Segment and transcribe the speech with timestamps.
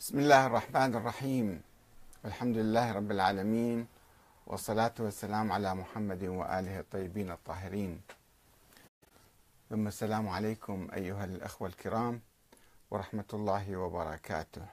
[0.00, 1.62] بسم الله الرحمن الرحيم.
[2.24, 3.86] والحمد لله رب العالمين
[4.46, 8.00] والصلاة والسلام على محمد وآله الطيبين الطاهرين.
[9.70, 12.20] ثم السلام عليكم أيها الأخوة الكرام
[12.90, 14.66] ورحمة الله وبركاته.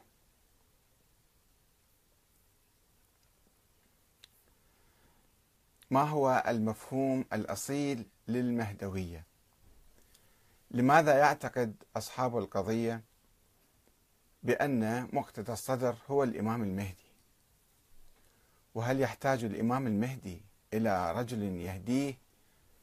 [5.91, 9.23] ما هو المفهوم الأصيل للمهدوية؟
[10.71, 13.06] لماذا يعتقد أصحاب القضية
[14.47, 17.07] بأن مقتدى الصدر هو الإمام المهدي.
[18.75, 20.41] وهل يحتاج الإمام المهدي
[20.73, 22.17] إلى رجل يهديه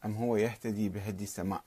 [0.04, 1.64] أم هو يهتدي بهدي السماء؟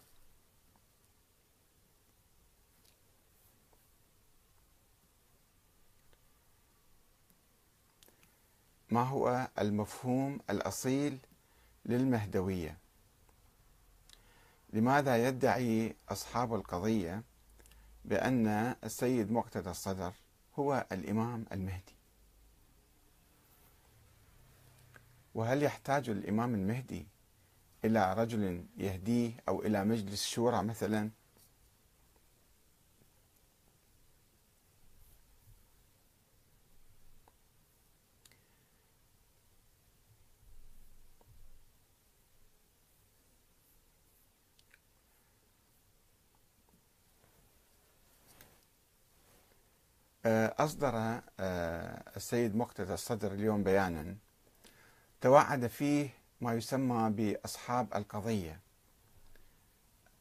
[8.89, 11.17] ما هو المفهوم الأصيل
[11.85, 12.77] للمهدوية؟
[14.73, 17.23] لماذا يدعي أصحاب القضية
[18.07, 18.47] بأن
[18.83, 20.13] السيد مقتدى الصدر
[20.59, 21.95] هو الإمام المهدي.
[25.35, 27.07] وهل يحتاج الإمام المهدي
[27.85, 31.09] إلى رجل يهديه أو إلى مجلس شورى مثلا؟
[50.59, 54.15] أصدر آه، السيد مقتدى الصدر اليوم بيانا
[55.21, 56.09] توعد فيه
[56.41, 58.59] ما يسمى بأصحاب القضية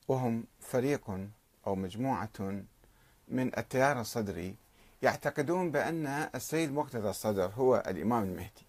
[0.08, 1.10] وهم فريق
[1.66, 2.64] أو مجموعة
[3.28, 4.56] من التيار الصدري
[5.02, 8.66] يعتقدون بأن السيد مقتدى الصدر هو الإمام المهدي.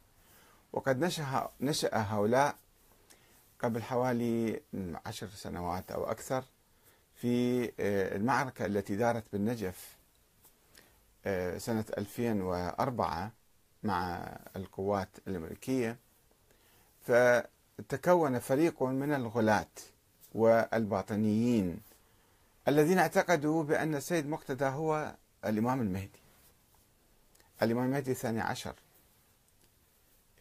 [0.74, 2.56] وقد نشأ, نشأ هؤلاء
[3.60, 4.62] قبل حوالي
[5.06, 6.44] عشر سنوات أو أكثر
[7.16, 9.97] في آه، المعركة التي دارت بالنجف آه،
[11.58, 13.32] سنة 2004
[13.84, 15.98] مع القوات الأمريكية.
[17.02, 19.68] فتكون فريق من الغلاة
[20.36, 21.82] والباطنيين
[22.68, 25.16] الذين اعتقدوا بأن السيد مقتدى هو
[25.46, 26.20] الإمام المهدي.
[27.62, 28.76] الإمام المهدي الثاني عشر.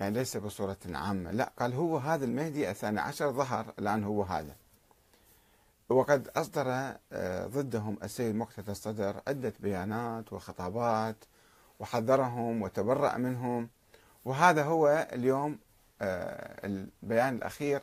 [0.00, 1.30] يعني ليس بصورة عامة.
[1.30, 4.56] لا قال هو هذا المهدي الثاني عشر ظهر الآن هو هذا.
[5.88, 11.16] وقد أصدر آه، ضدهم السيد مقتدى الصدر عدة بيانات وخطابات
[11.80, 13.68] وحذرهم وتبرأ منهم.
[14.24, 15.58] وهذا هو اليوم
[16.02, 17.82] آه، البيان الأخير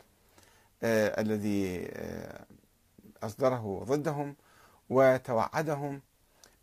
[0.82, 1.90] آه، الذي
[3.22, 4.36] أصدره ضدهم
[4.90, 6.00] وتوعدهم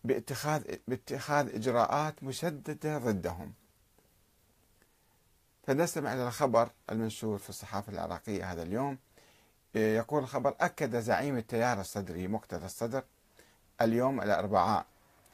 [0.04, 3.54] باتخاذ باتخاذ إجراءات مشددة ضدهم.
[5.64, 8.98] فنستمع إلى الخبر المنشور في الصحافة العراقية هذا اليوم.
[9.76, 13.04] يقول الخبر أكد زعيم التيار الصدري مقتدى الصدر
[13.82, 14.86] اليوم الأربعاء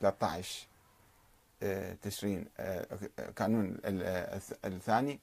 [0.02, 0.68] 13
[1.64, 2.86] آه، تشرين آه،
[3.36, 3.78] كانون
[4.66, 5.20] الثاني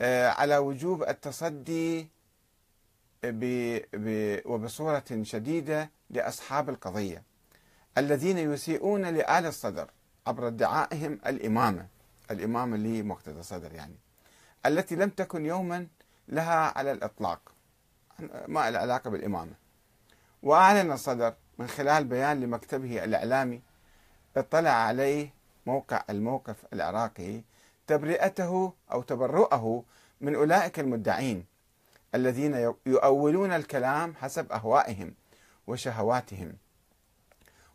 [0.00, 2.08] آه، على وجوب التصدي
[4.46, 7.22] وبصورة شديدة لأصحاب القضية
[7.98, 9.90] الذين يسيئون لآل الصدر
[10.26, 11.86] عبر ادعائهم الإمامة
[12.30, 13.96] الإمامة لمقتدى الصدر يعني
[14.66, 15.86] التي لم تكن يوما
[16.28, 17.53] لها على الإطلاق.
[18.46, 19.52] ما له علاقة بالإمامة.
[20.42, 23.62] وأعلن الصدر من خلال بيان لمكتبه الإعلامي
[24.36, 25.34] اطلع عليه
[25.66, 27.42] موقع الموقف العراقي
[27.86, 29.84] تبرئته أو تبرؤه
[30.20, 31.44] من أولئك المدعين
[32.14, 35.14] الذين يؤولون الكلام حسب أهوائهم
[35.66, 36.52] وشهواتهم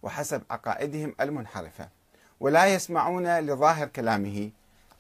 [0.04, 1.90] وحسب عقائدهم المنحرفة
[2.40, 4.52] ولا يسمعون لظاهر كلامه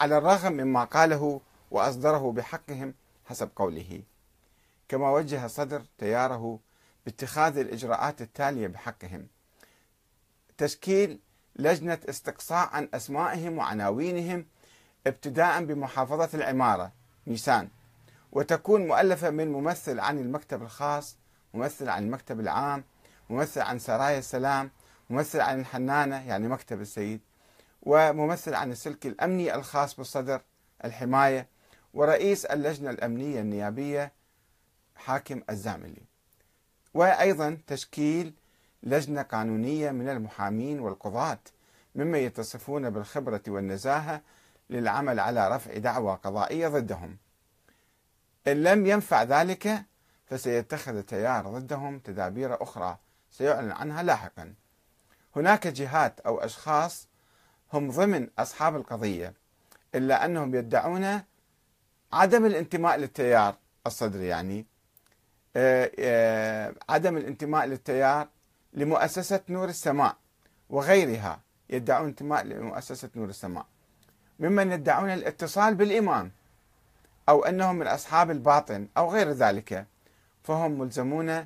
[0.01, 2.93] على الرغم مما قاله وأصدره بحقهم
[3.25, 4.01] حسب قوله.
[4.89, 6.59] كما وجه صدر تياره
[7.05, 9.27] باتخاذ الإجراءات التالية بحقهم.
[10.57, 11.19] تشكيل
[11.55, 14.45] لجنة استقصاء عن أسمائهم وعناوينهم
[15.07, 16.91] ابتداء بمحافظة العمارة
[17.27, 17.69] نيسان.
[18.31, 21.17] وتكون مؤلفة من ممثل عن المكتب الخاص
[21.53, 22.83] ممثل عن المكتب العام
[23.29, 24.71] ممثل عن سرايا السلام
[25.09, 27.21] ممثل عن الحنانة يعني مكتب السيد
[27.83, 30.41] وممثل عن السلك الأمني الخاص بالصدر
[30.85, 31.47] الحماية
[31.93, 34.11] ورئيس اللجنة الأمنية النيابية
[34.99, 36.01] حاكم الزاملي
[36.93, 38.33] وأيضا تشكيل
[38.83, 41.39] لجنة قانونية من المحامين والقضاة
[41.95, 44.21] ممن يتصفون بالخبرة والنزاهة
[44.69, 47.17] للعمل على رفع دعوى قضائية ضدهم.
[48.47, 49.83] إن لم ينفع ذلك
[50.25, 52.97] فسيتخذ التيار ضدهم تدابير أخرى
[53.31, 54.53] سيعلن عنها لاحقا.
[55.35, 57.07] هناك جهات أو أشخاص
[57.73, 59.33] هم ضمن أصحاب القضية
[59.95, 61.21] إلا أنهم يدعون
[62.13, 63.55] عدم الانتماء للتيار
[63.87, 64.65] الصدري يعني
[66.89, 68.27] عدم الانتماء للتيار
[68.73, 70.15] لمؤسسة نور السماء
[70.69, 71.39] وغيرها
[71.69, 73.65] يدعون انتماء لمؤسسة نور السماء.
[74.39, 76.31] ممن يدعون الاتصال بالإمام
[77.29, 79.85] أو أنهم من أصحاب الباطن أو غير ذلك
[80.43, 81.45] فهم ملزمون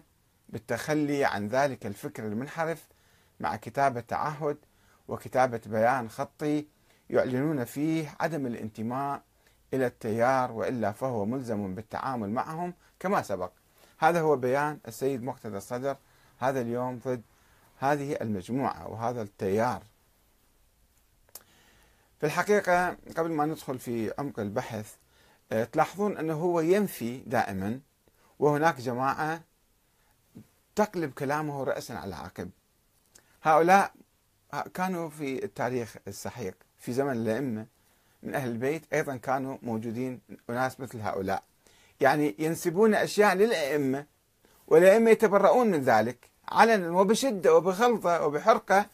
[0.50, 2.88] بالتخلي عن ذلك الفكر المنحرف
[3.40, 4.58] مع كتابة تعهد
[5.08, 6.66] وكتابة بيان خطي
[7.10, 9.22] يعلنون فيه عدم الانتماء
[9.74, 13.52] إلى التيار وإلا فهو ملزم بالتعامل معهم كما سبق.
[14.04, 15.98] هذا هو بيان السيد مقتدى الصدر
[16.40, 17.22] هذا اليوم ضد
[17.80, 19.84] هذه المجموعة وهذا التيار.
[22.20, 24.96] في الحقيقة قبل ما ندخل في عمق البحث
[25.52, 27.80] آه، تلاحظون أنه هو ينفي دائما
[28.40, 29.42] وهناك جماعة
[30.76, 32.50] تقلب كلامه رأسا على عقب
[33.44, 33.94] هؤلاء
[34.74, 37.68] كانوا في التاريخ السحيق في زمن الأئمة.
[38.24, 41.44] من أهل البيت أيضا كانوا موجودين أناس مثل هؤلاء.
[42.02, 44.06] يعني ينسبون أشياء للأئمة
[44.68, 48.86] والأئمة يتبرؤون من ذلك علنا وبشدة وبخلطة وبحرقة.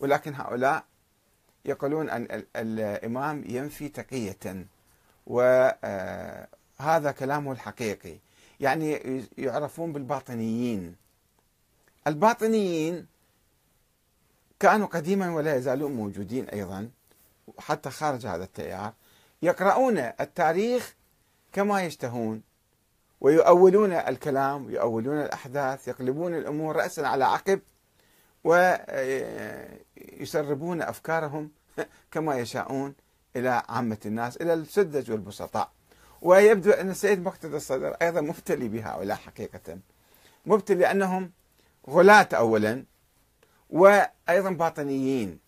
[0.00, 0.84] ولكن هؤلاء
[1.64, 4.66] يقولون أن الإمام ينفي تقية
[5.26, 8.16] وهذا كلامه الحقيقي.
[8.60, 10.96] يعني يعرفون بالباطنيين.
[12.06, 13.06] الباطنيين
[14.60, 16.90] كانوا قديما ولا يزالون موجودين أيضا
[17.58, 18.92] حتى خارج هذا التيار.
[19.42, 20.94] يقرؤون التاريخ
[21.54, 22.42] كما يشتهون.
[23.20, 27.60] ويؤولون الكلام يؤولون الأحداث يقلبون الأمور رأسا على عقب
[30.04, 31.50] ويسربون أفكارهم
[32.12, 32.94] كما يشاءون
[33.36, 35.70] إلى عامة الناس إلى السذج والبسطاء.
[36.22, 39.78] ويبدو أن السيد مقتدى الصدر أيضا مبتلي بهؤلاء حقيقة.
[40.46, 41.30] مبتلي لأنهم
[41.90, 42.84] غلاة أولا
[43.70, 45.38] وأيضا باطنيين.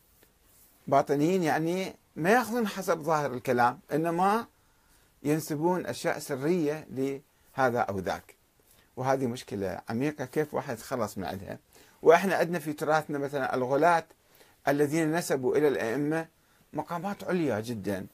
[0.86, 4.46] باطنيين يعني ما يأخذون حسب ظاهر الكلام إنما
[5.26, 8.36] ينسبون أشياء سرية لهذا أو ذاك.
[8.96, 10.24] وهذه مشكلة عميقة.
[10.24, 11.58] كيف واحد يتخلص من عندها؟
[12.02, 14.04] وإحنا عندنا في تراثنا مثلا الغلاة
[14.68, 16.28] الذين نسبوا إلى الأئمة
[16.72, 18.06] مقامات عليا جدا.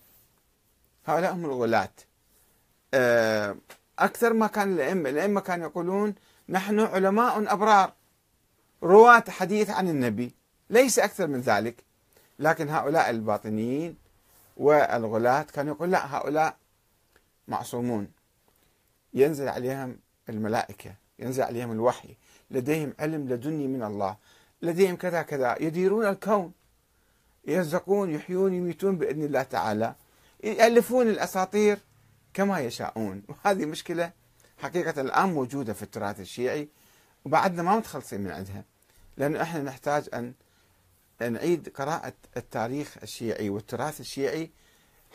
[1.06, 1.92] هؤلاء هم الغلاة.
[2.94, 3.56] آه،
[3.98, 6.14] أكثر ما كان الأئمة الأئمة كانوا يقولون
[6.48, 7.92] نحن علماء أبرار.
[8.82, 10.34] رواة حديث عن النبي.
[10.70, 11.84] ليس أكثر من ذلك.
[12.38, 13.96] لكن هؤلاء الباطنيين
[14.56, 16.56] والغلاة كانوا يقول لا هؤلاء
[17.48, 18.08] معصومون.
[19.14, 19.98] ينزل عليهم
[20.28, 22.16] الملائكة ينزل عليهم الوحي.
[22.50, 24.16] لديهم علم لدني من الله.
[24.62, 25.56] لديهم كذا كذا.
[25.60, 26.52] يديرون الكون.
[27.44, 29.94] يرزقون يحيون يميتون بإذن الله تعالى.
[30.44, 31.78] يألفون الأساطير
[32.34, 33.22] كما يشاءون.
[33.28, 34.12] وهذه مشكلة
[34.58, 36.68] حقيقة الآن موجودة في التراث الشيعي.
[37.24, 38.64] وبعدنا ما متخلصين من عندها.
[39.16, 40.32] لأنه إحنا نحتاج أن
[41.20, 44.50] نعيد قراءة التاريخ الشيعي والتراث الشيعي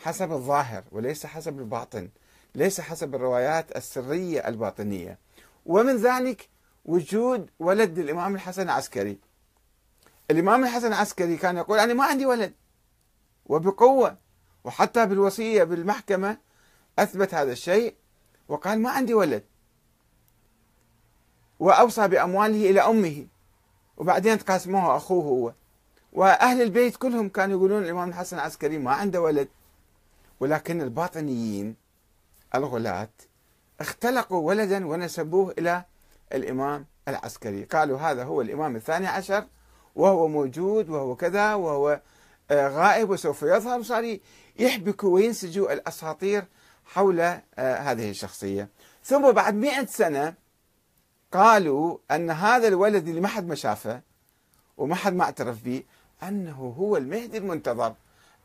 [0.04, 2.08] حسب الظاهر وليس حسب الباطن
[2.54, 5.18] ليس حسب الروايات السرية الباطنية.
[5.66, 6.48] ومن ذلك
[6.84, 9.18] وجود ولد الإمام الحسن العسكري.
[10.30, 12.52] الإمام الحسن العسكري كان يقول أنا ما عندي ولد.
[13.46, 14.16] وبقوة
[14.64, 16.38] وحتى بالوصية بالمحكمة
[16.98, 17.94] أثبت هذا الشيء
[18.48, 19.44] وقال ما عندي ولد.
[21.58, 23.26] وأوصى بأمواله إلى أمه.
[23.96, 25.52] وبعدين تقاسموها أخوه هو.
[26.12, 29.48] وأهل البيت كلهم كانوا يقولون الإمام الحسن العسكري ما عنده ولد.
[30.40, 31.76] ولكن الباطنيين
[32.54, 33.08] الغلاة
[33.80, 35.84] اختلقوا ولدا ونسبوه إلى
[36.32, 37.64] الإمام العسكري.
[37.64, 39.46] قالوا هذا هو الإمام الثاني عشر
[39.96, 42.00] وهو موجود وهو كذا وهو
[42.50, 43.78] آه، غائب وسوف يظهر.
[43.78, 44.18] وصار
[44.58, 46.44] يحبكوا وينسجوا الأساطير
[46.84, 48.68] حول آه، هذه الشخصية.
[49.04, 50.34] ثم بعد مئة سنة
[51.32, 54.00] قالوا أن هذا الولد اللي ما حد ما شافه
[54.76, 55.82] وما حد ما اعترف به
[56.22, 57.94] أنه هو المهدي المنتظر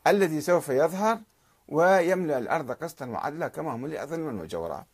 [0.06, 1.20] الذي سوف يظهر
[1.68, 4.86] ويملأ الأرض قسطا وعدلا كما ملئ ظلما وجورا.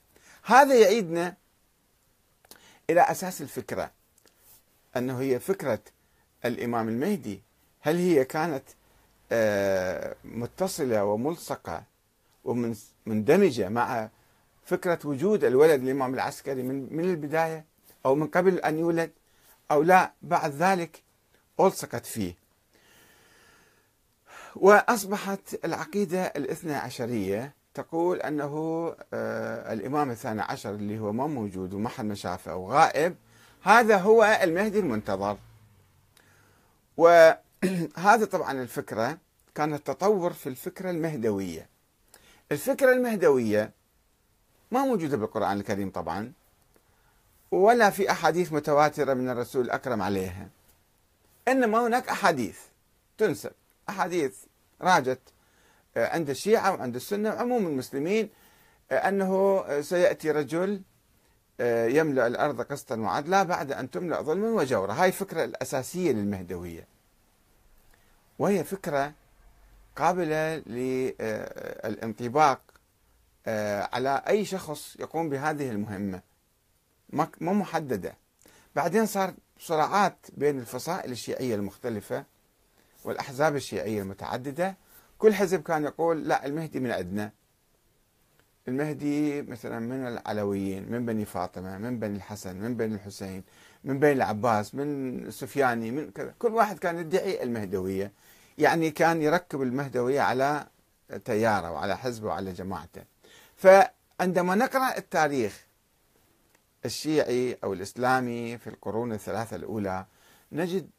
[0.45, 1.37] هذا يعيدنا
[2.91, 3.91] إلى أساس الفكرة
[4.97, 5.81] أنه هي فكرة
[6.45, 7.43] الإمام المهدي.
[7.81, 8.65] هل هي كانت
[9.33, 11.85] آه، متصلة وملصقة
[12.45, 14.09] ومندمجة مع
[14.65, 17.65] فكرة وجود الولد الإمام العسكري من من البداية
[18.07, 19.11] أو من قبل أن يولد
[19.71, 21.03] أو لا بعد ذلك
[21.61, 22.35] ألصقت فيه؟
[24.57, 28.55] وأصبحت العقيدة الاثنى عشرية تقول أنه
[29.15, 33.17] آه، الإمام الثاني عشر اللي هو ما موجود وما حد شافه أو غائب
[33.63, 35.39] هذا هو المهدي المنتظر.
[36.97, 39.19] وهذا طبعا الفكرة
[39.55, 41.69] كانت تطور في الفكرة المهدوية.
[42.53, 43.73] الفكرة المهدوية
[44.71, 46.33] ما موجودة بالقرآن الكريم طبعا
[47.51, 50.49] ولا في أحاديث متواترة من الرسول الأكرم عليها.
[51.49, 52.59] إنما هناك أحاديث
[53.19, 53.53] تنسب.
[53.91, 54.37] أحاديث
[54.83, 55.21] راجت
[55.97, 58.29] آه، عند الشيعة وعند السنة وعموم المسلمين
[58.91, 60.83] آه، أنه سيأتي رجل
[61.61, 66.87] آه، يملأ الأرض قسطا وعدلا بعد أن تملأ ظلما وجورا هاي الفكرة الأساسية للمهدوية.
[68.39, 69.13] وهي فكرة
[69.97, 72.61] قابلة للانطباق
[73.47, 76.21] آه، على أي شخص يقوم بهذه المهمة.
[77.13, 78.15] مو محددة.
[78.77, 82.25] بعدين صار صراعات بين الفصائل الشيعية المختلفة.
[83.05, 84.77] والأحزاب الشيعية المتعددة
[85.19, 87.33] كل حزب كان يقول لا المهدي من عندنا
[88.69, 93.45] المهدي مثلا من العلويين من بني فاطمة من بني الحسن من بني الحسين
[93.85, 96.35] من بني العباس من سفياني من كذا.
[96.39, 98.13] كل واحد كان يدعي المهدوية.
[98.59, 100.67] يعني كان يركب المهدوية على
[101.25, 103.03] تياره وعلى حزبه وعلى جماعته.
[103.57, 105.65] فعندما نقرأ التاريخ
[106.85, 110.07] الشيعي أو الإسلامي في القرون الثلاثة الأولى
[110.53, 110.91] نجد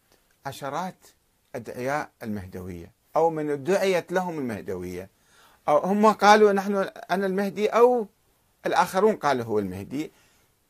[0.46, 1.08] عشرات
[1.56, 5.10] أدعياء المهدوية أو من ادعيت لهم المهدوية.
[5.68, 6.76] أو هم قالوا نحن
[7.12, 8.08] أنا المهدي أو
[8.66, 10.12] الآخرون قالوا هو المهدي.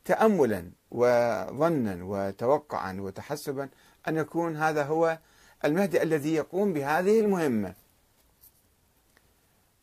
[0.04, 3.68] تأملا وظنا وتوقعا وتحسبا
[4.08, 5.18] أن يكون هذا هو
[5.64, 7.74] المهدي الذي يقوم بهذه المهمة.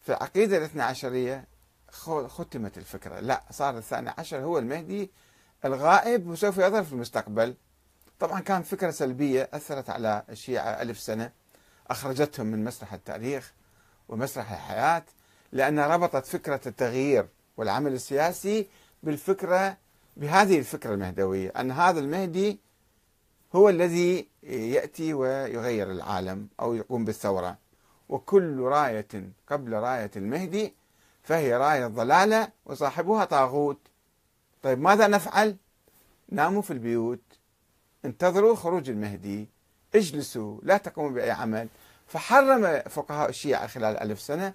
[0.02, 1.48] في العقيدة الاثنى عشرية
[2.28, 3.20] ختمت الفكرة.
[3.20, 5.12] لا صار الثاني عشر هو المهدي
[5.66, 7.56] الغائب وسوف يظهر في المستقبل.
[8.20, 11.32] طبعا كان فكرة سلبية أثرت على الشيعة ألف سنة
[11.88, 13.54] أخرجتهم من مسرح التاريخ
[14.10, 15.04] ومسرح الحياة
[15.52, 18.68] لأنها ربطت فكرة التغيير والعمل السياسي
[19.04, 19.78] بالفكرة
[20.18, 22.60] بهذه الفكرة المهدوية أن هذا المهدي
[23.56, 27.58] هو الذي يأتي ويغير العالم أو يقوم بالثورة.
[28.10, 29.08] وكل راية
[29.48, 30.74] قبل راية المهدي
[31.24, 33.80] فهي راية ضلالة وصاحبها طاغوت.
[34.64, 35.56] طيب ماذا نفعل؟
[36.30, 37.20] ناموا في البيوت
[38.06, 39.50] انتظروا خروج المهدي
[39.96, 41.68] اجلسوا لا تقوموا بأي عمل.
[42.08, 44.54] فحرم فقهاء الشيعة خلال ألف سنة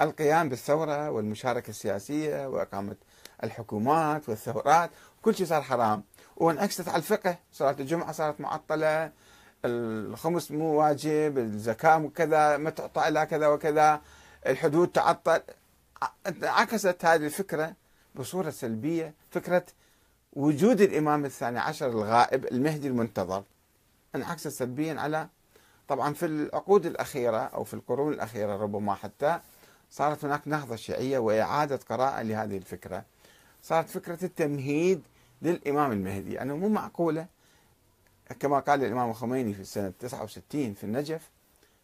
[0.00, 2.96] القيام بالثورة والمشاركة السياسية وإقامة
[3.44, 4.90] الحكومات والثورات.
[5.22, 6.04] كل شيء صار حرام.
[6.36, 9.12] وانعكست على الفقه صلاة الجمعة صارت معطلة.
[9.64, 14.00] الخمس مو واجب الزكاة مو كذا ما تعطى إلا كذا وكذا
[14.46, 15.40] الحدود تعطل.
[16.26, 17.72] انعكست هذه الفكرة
[18.14, 19.64] بصورة سلبية فكرة
[20.32, 23.44] وجود الإمام الثاني عشر الغائب المهدي المنتظر
[24.14, 25.28] انعكست سلبيا على
[25.88, 29.40] طبعا في العقود الأخيرة أو في القرون الأخيرة ربما حتى
[29.90, 33.04] صارت هناك نهضة شيعية وإعادة قراءة لهذه الفكرة.
[33.62, 35.02] صارت فكرة التمهيد
[35.42, 36.42] للإمام المهدي.
[36.42, 37.26] أنه مو معقولة
[38.40, 41.30] كما قال الإمام الخميني في سنة 69 في النجف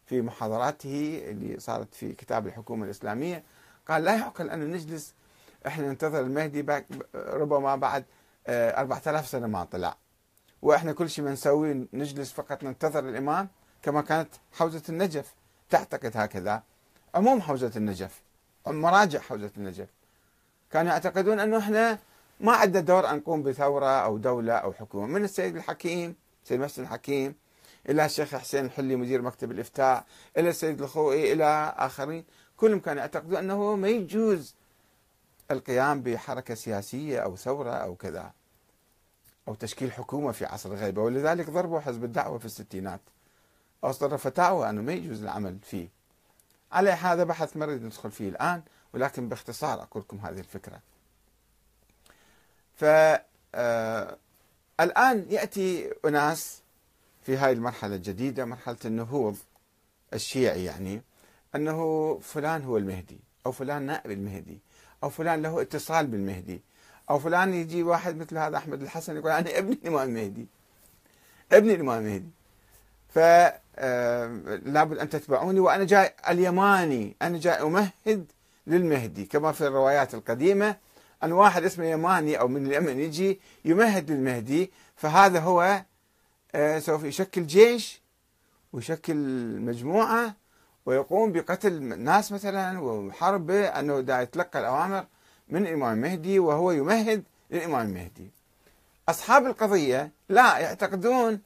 [0.05, 3.43] في محاضراته اللي صارت في كتاب الحكومة الإسلامية
[3.87, 5.13] قال لا يعقل أن نجلس
[5.67, 6.83] إحنا ننتظر المهدي
[7.15, 8.05] ربما بعد
[8.49, 9.97] 4000 آه، سنة ما طلع.
[10.61, 13.47] وإحنا كل شيء بنسوي نجلس فقط ننتظر الإمام
[13.83, 15.33] كما كانت حوزة النجف
[15.69, 16.63] تعتقد هكذا.
[17.15, 18.21] عموم حوزة النجف
[18.67, 19.87] مراجع حوزة النجف.
[20.71, 21.99] كانوا يعتقدون أنه إحنا
[22.39, 25.07] ما عندنا دور أن نقوم بثورة أو دولة أو حكومة.
[25.07, 27.35] من السيد الحكيم سيد محسن الحكيم
[27.89, 30.05] إلى الشيخ حسين الحلي مدير مكتب الإفتاء
[30.37, 32.25] إلى السيد الخوئي إلى آخرين.
[32.57, 34.55] كلهم كانوا يعتقدون أنه ما يجوز
[35.51, 38.31] القيام بحركة سياسية أو ثورة أو كذا.
[39.49, 43.01] أو تشكيل حكومة في عصر الغيبة ولذلك ضربوا حزب الدعوة في الستينات.
[43.83, 45.87] أصدر فتاوى أنه ما يجوز العمل فيه.
[46.71, 48.61] على هذا بحث ما ندخل فيه الآن
[48.93, 50.79] ولكن باختصار أقول لكم هذه الفكرة.
[52.75, 52.85] ف
[53.55, 54.17] آه،
[54.79, 56.61] الآن يأتي أناس
[57.21, 59.37] في هذه المرحلة الجديدة مرحلة النهوض
[60.13, 61.01] الشيعي يعني
[61.55, 64.59] أنه فلان هو المهدي أو فلان نائب المهدي
[65.03, 66.61] أو فلان له اتصال بالمهدي.
[67.09, 70.47] أو فلان يجي واحد مثل هذا أحمد الحسن يقول أنا ابن الإمام المهدي
[71.51, 72.29] ابن الإمام المهدي
[73.09, 77.15] فلابد آه، أن تتبعوني وأنا جاي اليماني.
[77.21, 78.25] أنا جاي أمهد
[78.67, 79.25] للمهدي.
[79.25, 80.75] كما في الروايات القديمة
[81.23, 84.71] أن واحد اسمه يماني أو من اليمن يجي يمهد للمهدي.
[84.95, 85.81] فهذا هو
[86.55, 88.01] آه، سوف يشكل جيش
[88.73, 89.15] ويشكل
[89.61, 90.35] مجموعة
[90.85, 95.05] ويقوم بقتل ناس مثلا وحرب أنه دا يتلقى الأوامر.
[95.49, 98.29] من الإمام المهدي وهو يمهد للإمام المهدي
[99.09, 101.39] أصحاب القضية لا يعتقدون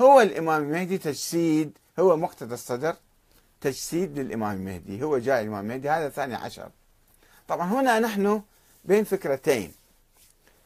[0.00, 2.96] هو الإمام المهدي تجسيد هو مقتدى الصدر
[3.60, 6.70] تجسيد للإمام المهدي هو جاء الإمام المهدي هذا الثاني عشر.
[7.48, 8.42] طبعا هنا نحن
[8.84, 9.72] بين فكرتين.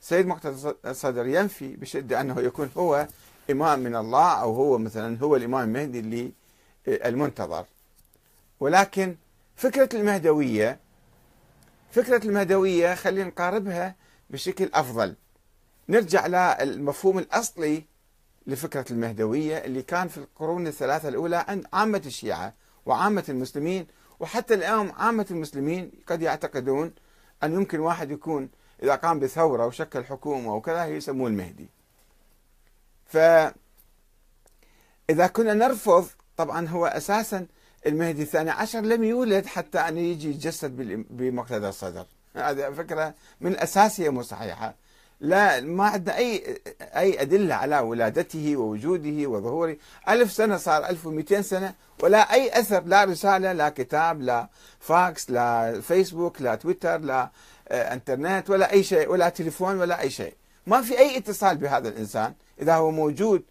[0.01, 3.07] سيد مقتدى الصدر ينفي بشدة أنه يكون هو
[3.51, 6.33] إمام من الله أو هو مثلا هو الإمام المهدي اللي
[6.89, 7.65] المنتظر
[8.61, 9.17] ولكن
[9.57, 10.79] فكرة المهدوية
[11.95, 13.97] فكرة المهدوية خلينا نقاربها
[14.31, 15.15] بشكل أفضل.
[15.89, 16.27] نرجع
[16.63, 17.85] للمفهوم الأصلي
[18.47, 22.55] لفكرة المهدوية اللي كان في القرون الثلاثة الأولى عند عامة الشيعة
[22.87, 23.87] وعامة المسلمين
[24.21, 26.95] وحتى اليوم عامة المسلمين قد يعتقدون
[27.43, 28.49] أن يمكن واحد يكون
[28.83, 31.69] إذا قام بثورة وشكل حكومة وكذا يسموه المهدي.
[33.07, 33.55] فإذا
[35.33, 37.47] كنا نرفض طبعا هو أساسا
[37.87, 40.77] المهدي الثاني عشر لم يولد حتى أن يجي يتجسد
[41.11, 42.07] بمقتدى الصدر.
[42.37, 44.75] هذه فكرة من الأساس هي مو صحيحة.
[45.21, 49.77] لا ما عندنا أي أي أدلة على ولادته ووجوده وظهوره.
[50.09, 54.49] ألف سنة صار 1200 سنة ولا أي أثر لا رسالة لا كتاب لا
[54.81, 57.31] فاكس لا فيسبوك لا تويتر لا
[57.69, 60.35] آه، إنترنت ولا أي شيء ولا تليفون ولا أي شيء.
[60.67, 62.35] ما في أي اتصال بهذا الإنسان.
[62.61, 63.43] إذا هو موجود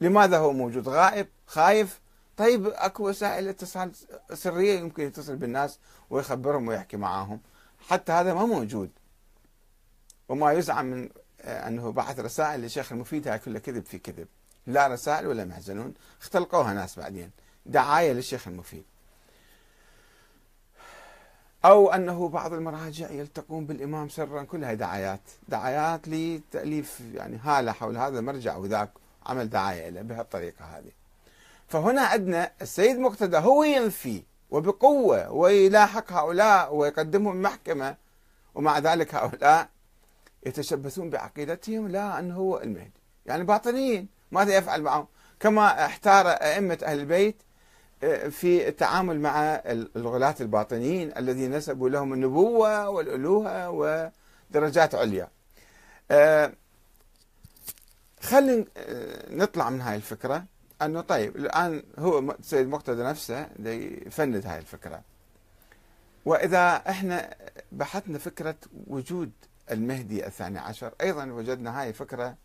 [0.00, 2.00] لماذا هو موجود؟ غائب خايف
[2.38, 3.92] طيب أكو وسائل اتصال
[4.34, 5.78] سرية يمكن يتصل بالناس
[6.10, 7.40] ويخبرهم ويحكي معاهم.
[7.88, 8.90] حتى هذا ما موجود.
[10.28, 11.08] وما يزعم من
[11.40, 14.28] آه، أنه بعث رسائل للشيخ المفيد هاي كلها كذب في كذب.
[14.66, 15.94] لا رسائل ولا محزنون.
[16.20, 17.30] اختلقوها ناس بعدين.
[17.66, 18.84] دعاية للشيخ المفيد.
[21.64, 24.42] أو أنه بعض المراجع يلتقون بالإمام سرا.
[24.42, 25.20] كلها دعايات.
[25.48, 28.90] دعايات لتأليف يعني هالة حول هذا المرجع وذاك
[29.26, 30.97] عمل دعاية له بهالطريقة هذه.
[31.68, 37.96] فهنا عندنا السيد مقتدى هو ينفي وبقوة ويلاحق هؤلاء ويقدمهم محكمه
[38.54, 39.68] ومع ذلك هؤلاء
[40.46, 43.00] يتشبثون بعقيدتهم لا أنه هو المهدي.
[43.26, 45.06] يعني باطنيين ماذا يفعل معهم؟
[45.40, 47.42] كما احتار أئمة أهل البيت
[48.02, 49.62] آه، في التعامل مع
[49.96, 53.70] الغلاة الباطنيين الذين نسبوا لهم النبوة والألوهة
[54.50, 55.28] ودرجات عليا.
[56.10, 56.52] آه،
[58.20, 60.44] خلينا آه، نطلع من هاي الفكرة.
[60.82, 63.48] أنه طيب الآن هو سيد مقتدى نفسه
[64.06, 65.02] يفند هاي الفكرة.
[66.24, 67.34] وإذا إحنا
[67.72, 68.56] بحثنا فكرة
[68.86, 69.30] وجود
[69.70, 72.36] المهدي الثاني عشر أيضا وجدنا هاي فكرة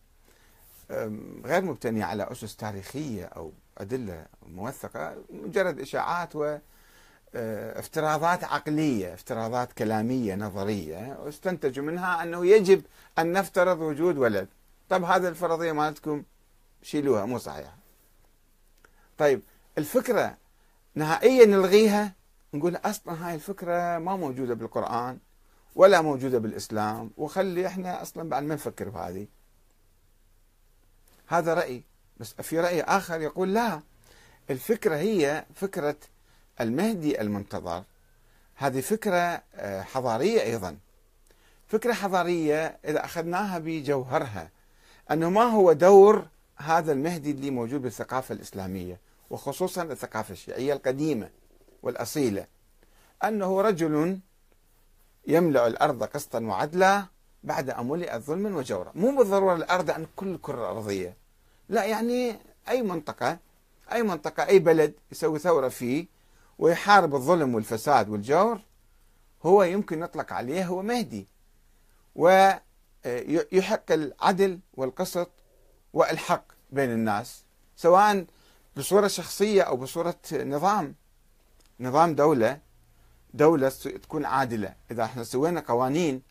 [1.46, 6.58] غير مبتنية على أسس تاريخية أو أدلة موثقة مجرد إشاعات و
[7.36, 12.82] آه، افتراضات عقلية افتراضات كلامية نظرية واستنتجوا منها أنه يجب
[13.20, 14.48] أن نفترض وجود ولد.
[14.90, 16.24] طب هذه الفرضية مالتكم
[16.82, 17.83] شيلوها مو صحيحة
[19.18, 19.42] طيب
[19.78, 20.38] الفكرة
[20.96, 22.14] نهائيا نلغيها؟
[22.54, 25.18] نقول أصلا هاي الفكرة ما موجودة بالقرآن
[25.76, 29.28] ولا موجودة بالإسلام وخلي إحنا أصلا بعد ما نفكر بهذه.
[31.28, 31.84] هذا رأي
[32.18, 33.82] بس في رأي آخر يقول لا
[34.50, 35.96] الفكرة هي فكرة
[36.62, 37.84] المهدي المنتظر.
[38.56, 40.78] هذه فكرة آه، حضارية أيضا.
[41.68, 44.50] فكرة حضارية إذا أخذناها بجوهرها
[45.12, 49.00] أنه ما هو دور هذا المهدي اللي موجود بالثقافة الإسلامية.
[49.34, 51.30] وخصوصا الثقافة الشيعية القديمة
[51.84, 52.48] والأصيلة
[53.24, 54.20] أنه رجل
[55.28, 57.06] يملأ الأرض قسطا وعدلا
[57.44, 58.92] بعد أن ملئت ظلما وجورا.
[58.96, 61.18] مو بالضرورة الأرض عن كل الكرة الأرضية.
[61.70, 62.36] لا يعني
[62.70, 63.38] أي منطقة
[63.92, 66.06] أي منطقة أي بلد يسوي ثورة فيه
[66.60, 68.60] ويحارب الظلم والفساد والجور
[69.46, 71.28] هو يمكن نطلق عليه هو مهدي.
[72.16, 75.30] ويحق العدل والقسط
[75.94, 77.44] والحق بين الناس
[77.76, 78.26] سواء
[78.78, 80.96] بصورة شخصية أو بصورة نظام.
[81.80, 82.60] نظام دولة
[83.34, 84.74] دولة تكون عادلة.
[84.92, 86.22] إذا إحنا سوينا قوانين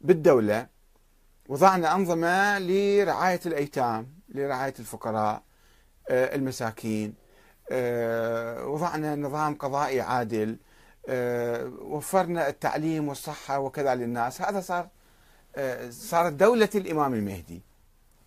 [0.00, 0.66] بالدولة
[1.48, 5.42] وضعنا أنظمة لرعاية الأيتام لرعاية الفقراء
[6.10, 7.14] آه، المساكين
[7.70, 10.56] آه، وضعنا نظام قضائي عادل
[11.08, 14.42] آه، وفرنا التعليم والصحة وكذا للناس.
[14.42, 14.88] هذا صار
[15.90, 17.62] صارت دولة الإمام المهدي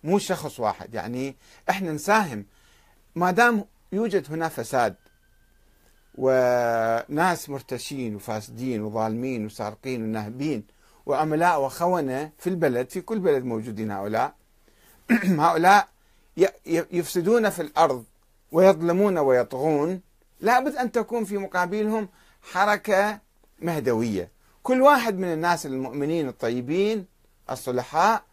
[0.04, 0.94] مو شخص واحد.
[0.94, 1.36] يعني
[1.70, 2.46] إحنا نساهم
[3.14, 4.94] ما دام يوجد هنا فساد
[6.14, 10.66] وناس مرتشين وفاسدين وظالمين وسارقين ونهبين
[11.06, 14.34] وعملاء وخونة في البلد في كل بلد موجودين هؤلاء
[15.46, 15.88] هؤلاء
[16.66, 18.04] يفسدون في الأرض
[18.52, 20.00] ويظلمون ويطغون.
[20.40, 22.08] لابد أن تكون في مقابلهم
[22.42, 23.20] حركة
[23.62, 24.30] مهدوية.
[24.62, 27.06] كل واحد من الناس المؤمنين الطيبين
[27.50, 28.24] الصلحاء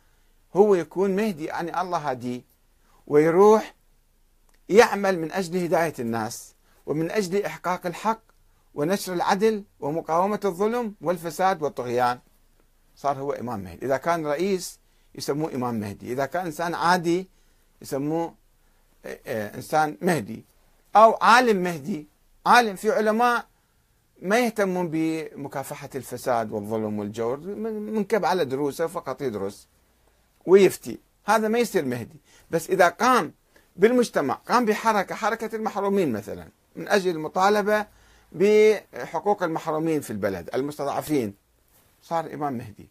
[0.55, 2.41] هو يكون مهدي يعني الله هديه
[3.07, 3.73] ويروح
[4.69, 6.53] يعمل من أجل هداية الناس
[6.85, 8.21] ومن أجل إحقاق الحق
[8.75, 12.19] ونشر العدل ومقاومة الظلم والفساد والطغيان.
[12.95, 13.85] صار هو إمام مهدي.
[13.85, 14.79] إذا كان رئيس
[15.15, 16.13] يسموه إمام مهدي.
[16.13, 17.27] إذا كان إنسان عادي
[17.81, 18.33] يسموه
[19.05, 20.43] آه، آه، إنسان مهدي.
[20.95, 22.07] أو عالم مهدي.
[22.45, 23.45] عالم في علماء
[24.21, 27.37] ما يهتمون بمكافحة الفساد والظلم والجور.
[27.37, 29.67] منكب على دروسه فقط يدرس
[30.45, 30.99] ويفتي.
[31.25, 32.17] هذا ما يصير مهدي.
[32.51, 33.33] بس إذا قام
[33.79, 37.85] بالمجتمع قام بحركة حركة المحرومين مثلا من أجل المطالبة
[38.31, 41.33] بحقوق المحرومين في البلد المستضعفين.
[42.03, 42.89] صار إمام مهدي.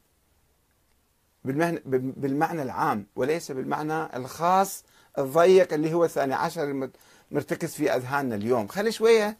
[1.45, 4.85] بالمعنى العام وليس بالمعنى الخاص
[5.19, 6.91] الضيق اللي هو الثاني عشر
[7.31, 8.69] مرتكز في أذهاننا اليوم.
[8.69, 9.37] خلي شوية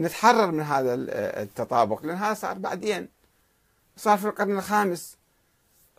[0.00, 0.94] نتحرر من هذا
[1.42, 3.08] التطابق لأن هذا صار بعدين.
[3.96, 5.16] صار في القرن الخامس.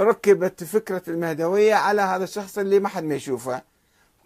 [0.01, 3.61] ركبت فكرة المهدوية على هذا الشخص اللي ما حد ما يشوفه.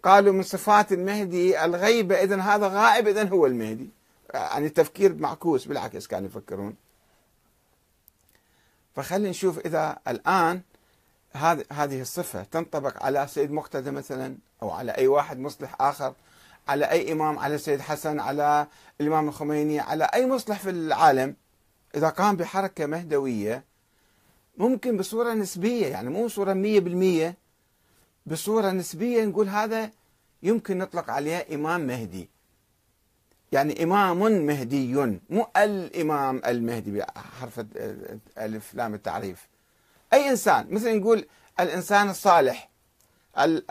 [0.03, 3.89] قالوا من صفات المهدي الغيبة إذا هذا غائب إذا هو المهدي.
[4.33, 6.75] يعني التفكير معكوس بالعكس كانوا يفكرون.
[8.95, 10.61] فخلينا نشوف إذا الآن
[11.71, 16.13] هذه الصفة تنطبق على سيد مقتدى مثلا أو على أي واحد مصلح آخر
[16.67, 18.67] على أي إمام على سيد حسن على
[19.01, 21.35] الإمام الخميني على أي مصلح في العالم.
[21.95, 23.63] إذا قام بحركة مهدوية
[24.57, 27.42] ممكن بصورة نسبية يعني مو صورة مية بالمية
[28.25, 29.91] بصورة نسبية نقول هذا
[30.43, 32.29] يمكن نطلق عليه إمام مهدي.
[33.51, 34.95] يعني إمام مهدي
[35.29, 37.65] مو الإمام المهدي بحرف
[38.37, 39.47] ألف لام التعريف.
[40.13, 41.27] أي إنسان مثل نقول
[41.59, 42.69] الإنسان الصالح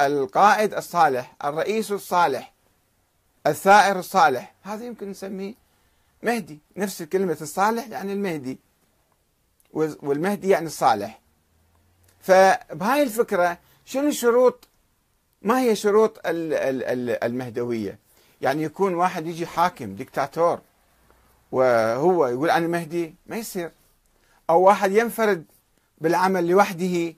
[0.01, 2.53] القائد الصالح الرئيس الصالح
[3.47, 4.55] الثائر الصالح.
[4.63, 5.55] هذا يمكن نسميه
[6.23, 6.61] مهدي.
[6.77, 8.59] نفس كلمة الصالح يعني المهدي.
[9.73, 11.21] والمهدي يعني الصالح.
[12.21, 13.59] فبهاي الفكرة
[13.93, 14.69] شنو الشروط
[15.43, 17.99] ما هي شروط المهدوية؟
[18.41, 20.61] يعني يكون واحد يجي حاكم ديكتاتور
[21.53, 23.71] وهو يقول أنا مهدي ما يصير.
[24.51, 25.45] أو واحد ينفرد
[25.99, 27.15] بالعمل لوحده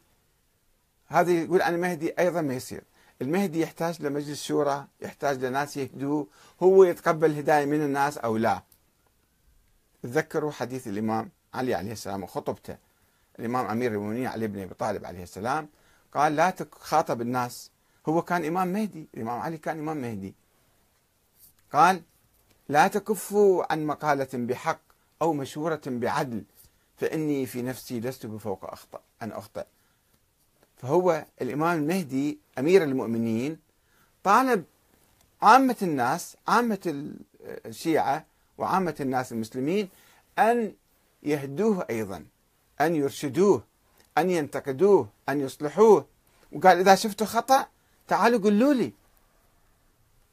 [1.06, 2.82] هذا يقول أنا مهدي أيضا ما يصير.
[3.22, 6.26] المهدي يحتاج لمجلس شورى يحتاج لناس يهدوه
[6.62, 8.62] هو يتقبل هداية من الناس أو لا.
[10.02, 12.76] تذكروا حديث الإمام علي عليه السلام وخطبته.
[13.38, 15.68] الإمام أمير المؤمنين علي بن أبي طالب عليه السلام
[16.14, 17.70] قال لا تخاطب الناس.
[18.08, 20.34] هو كان إمام مهدي الإمام علي كان إمام مهدي.
[21.72, 22.02] قال
[22.68, 24.80] لا تكفوا عن مقالة بحق
[25.22, 26.44] أو مشورة بعدل
[26.96, 29.64] فإني في نفسي لست بفوق أخطأ أن أخطأ.
[30.76, 33.58] فهو الإمام المهدي أمير المؤمنين
[34.24, 34.64] طالب
[35.42, 38.26] عامة الناس عامة الشيعة
[38.58, 39.88] وعامة الناس المسلمين
[40.38, 40.74] أن
[41.22, 42.24] يهدوه أيضا
[42.80, 43.62] أن يرشدوه.
[44.18, 46.06] أن ينتقدوه أن يصلحوه.
[46.52, 47.66] وقال إذا شفتوا خطأ
[48.08, 48.92] تعالوا قولوا لي.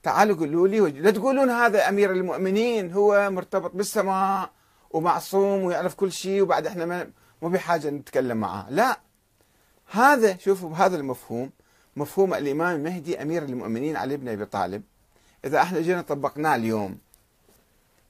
[0.04, 0.80] تعالوا قولوا لي.
[0.80, 4.50] لا تقولون هذا أمير المؤمنين هو مرتبط بالسماء
[4.92, 7.10] ومعصوم ويعرف كل شيء وبعد إحنا
[7.42, 8.70] مو بحاجة نتكلم معاه.
[8.70, 9.00] لا.
[9.92, 11.50] هذا شوفوا هذا المفهوم
[11.96, 14.84] مفهوم الإمام المهدي أمير المؤمنين علي بن أبي طالب.
[15.46, 16.98] إذا إحنا جينا طبقناه اليوم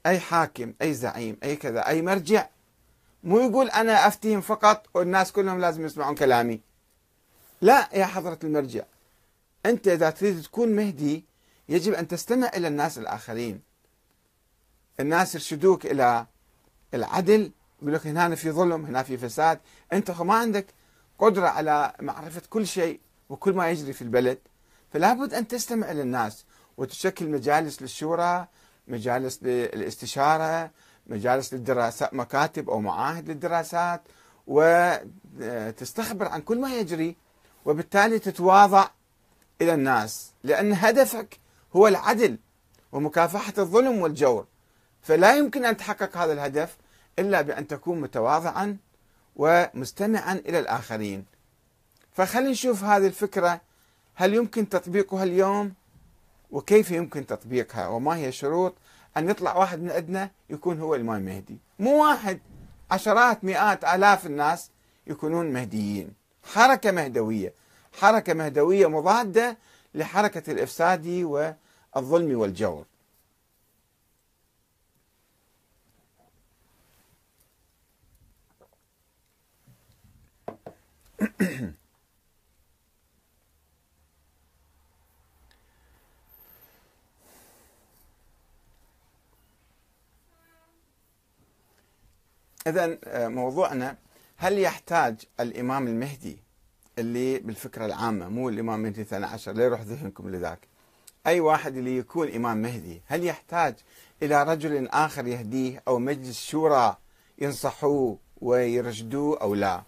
[0.06, 2.48] أي حاكم أي زعيم أي كذا أي مرجع
[3.24, 6.60] مو يقول أنا أفتيهم فقط والناس كلهم لازم يسمعون كلامي.
[7.60, 8.82] لا يا حضرة المرجع
[9.66, 11.24] أنت إذا تريد تكون مهدي
[11.68, 13.62] يجب أن تستمع إلى الناس الآخرين.
[15.00, 16.26] الناس يرشدوك إلى
[16.94, 17.50] العدل
[17.82, 19.60] يقول لك هنا في ظلم هنا في فساد.
[19.92, 20.66] أنت ما عندك
[21.18, 24.38] قدرة على معرفة كل شيء وكل ما يجري في البلد.
[24.92, 26.44] فلا بد أن تستمع إلى الناس
[26.76, 28.46] وتشكل مجالس للشورى
[28.88, 30.70] مجالس للاستشارة
[31.06, 34.02] مجالس للدراسة مكاتب أو معاهد للدراسات
[34.46, 37.16] وتستخبر عن كل ما يجري
[37.64, 38.88] وبالتالي تتواضع
[39.60, 41.38] إلى الناس لأن هدفك
[41.76, 42.38] هو العدل
[42.92, 44.46] ومكافحة الظلم والجور.
[45.02, 46.76] فلا يمكن أن تحقق هذا الهدف
[47.18, 48.76] إلا بأن تكون متواضعا
[49.36, 51.24] ومستمعا إلى الآخرين.
[52.12, 53.60] فخلينا نشوف هذه الفكرة
[54.14, 55.74] هل يمكن تطبيقها اليوم؟
[56.50, 58.74] وكيف يمكن تطبيقها؟ وما هي الشروط؟
[59.16, 62.40] أن يطلع واحد من عندنا يكون هو الإمام المهدي مو واحد
[62.90, 64.70] عشرات مئات آلاف الناس
[65.06, 66.14] يكونون مهديين.
[66.44, 67.54] حركة مهدوية.
[67.92, 69.56] حركة مهدوية مضادة
[69.94, 72.84] لحركة الإفساد والظلم والجور.
[92.66, 93.96] إذا آه، موضوعنا
[94.36, 96.38] هل يحتاج الإمام المهدي
[96.98, 100.58] اللي بالفكرة العامة مو الإمام المهدي الثاني عشر لا يروح ذهنكم لذاك
[101.26, 103.74] أي واحد اللي يكون إمام مهدي هل يحتاج
[104.22, 106.96] إلى رجل آخر يهديه أو مجلس شورى
[107.38, 109.82] ينصحوه ويرشدوه أو لا؟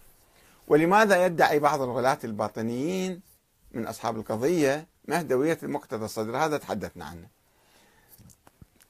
[0.67, 3.21] ولماذا يدعي بعض الغلاة الباطنيين
[3.71, 7.27] من أصحاب القضية مهدوية المقتدى الصدر؟ هذا تحدثنا عنه.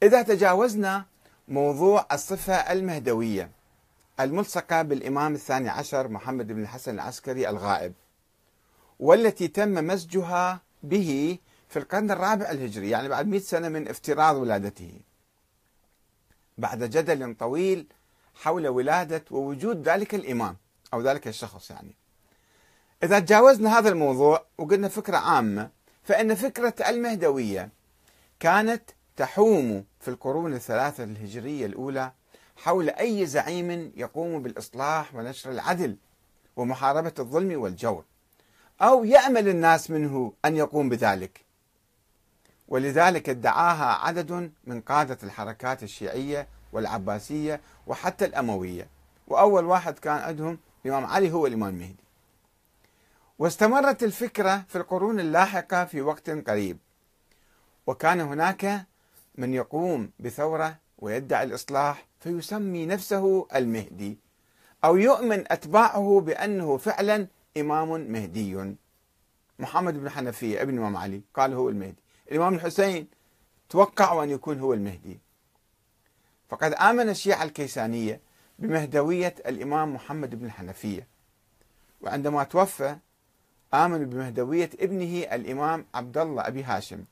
[0.03, 1.05] إذا تجاوزنا
[1.47, 3.49] موضوع الصفة المهدوية
[4.19, 7.93] الملصقة بالإمام الثاني عشر محمد بن الحسن العسكري الغائب
[8.99, 11.37] والتي تم مزجها به
[11.69, 14.99] في القرن الرابع الهجري يعني بعد مئة سنة من افتراض ولادته.
[16.57, 17.87] بعد جدل طويل
[18.35, 20.57] حول ولادة ووجود ذلك الإمام
[20.93, 21.95] أو ذلك الشخص يعني.
[23.03, 25.69] إذا تجاوزنا هذا الموضوع وقلنا فكرة عامة
[26.03, 27.69] فإن فكرة المهدوية
[28.39, 28.83] كانت
[29.15, 32.11] تحوم في القرون الثلاثة الهجرية الأولى
[32.55, 35.97] حول أي زعيم يقوم بالإصلاح ونشر العدل
[36.55, 38.03] ومحاربة الظلم والجور
[38.81, 41.45] أو يأمل الناس منه أن يقوم بذلك.
[42.67, 48.87] ولذلك ادعاها عدد من قادة الحركات الشيعية والعباسية وحتى الأموية.
[49.27, 52.05] وأول واحد كان عندهم الإمام علي هو الإمام المهدي.
[53.39, 56.77] واستمرت الفكرة في القرون اللاحقة في وقت قريب.
[57.87, 58.85] وكان هناك
[59.35, 64.17] من يقوم بثورة ويدعي الإصلاح فيسمي نفسه المهدي
[64.83, 67.27] أو يؤمن أتباعه بأنه فعلا
[67.57, 68.75] إمام مهدي.
[69.59, 72.03] محمد بن حنفية ابن الإمام علي قال هو المهدي.
[72.31, 73.07] الإمام الحسين
[73.69, 75.19] توقعوا أن يكون هو المهدي.
[76.49, 78.21] فقد آمن الشيعة الكيسانية
[78.59, 81.07] بمهدوية الإمام محمد بن الحنفية
[82.01, 82.97] وعندما توفى
[83.73, 87.03] آمنوا بمهدوية ابنه الإمام عبد الله أبي هاشم.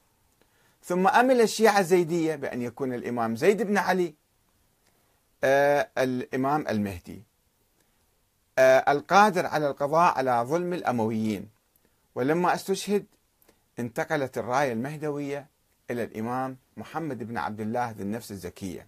[0.83, 4.13] ثم أمل الشيعة الزيدية بأن يكون الإمام زيد بن علي
[5.43, 7.23] آه الإمام المهدي
[8.59, 11.49] آه القادر على القضاء على ظلم الأمويين.
[12.15, 13.05] ولما استشهد
[13.79, 15.47] انتقلت الراية المهدوية
[15.91, 18.87] إلى الإمام محمد بن عبد الله ذي النفس الزكية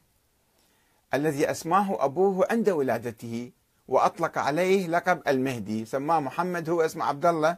[1.14, 3.52] الذي أسماه أبوه عند ولادته
[3.88, 7.58] وأطلق عليه لقب المهدي سماه محمد هو اسمه عبد الله.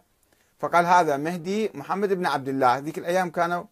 [0.59, 2.77] فقال هذا مهدي محمد بن عبد الله.
[2.77, 3.63] ذيك الأيام كانوا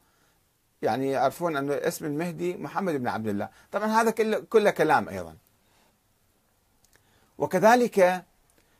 [0.85, 3.49] يعني يعرفون أن اسم المهدي محمد بن عبد الله.
[3.71, 5.35] طبعا هذا كله, كلام أيضا.
[7.37, 8.25] وكذلك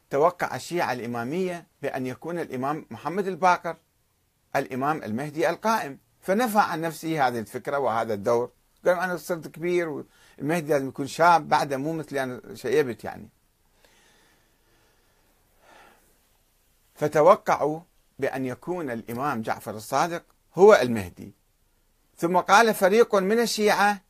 [0.10, 3.76] توقع الشيعة الإمامية بأن يكون الإمام محمد الباقر
[4.56, 6.00] الإمام المهدي القائم.
[6.22, 8.52] فنفى عن نفسه هذه الفكرة وهذا الدور.
[8.86, 13.30] قال أنا صرت كبير والمهدي لازم يكون شاب بعده مو مثلي أنا شيبت يعني.
[16.96, 17.80] فتوقعوا
[18.20, 20.24] بأن يكون الإمام جعفر الصادق
[20.56, 21.34] هو المهدي.
[22.18, 24.02] ثم قال فريق من الشيعة